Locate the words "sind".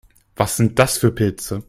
0.57-0.79